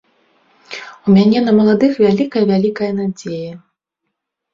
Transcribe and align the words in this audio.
У 1.07 1.17
мяне 1.17 1.39
на 1.47 1.53
маладых 1.57 1.91
вялікая-вялікая 2.05 2.89
надзея. 3.01 3.53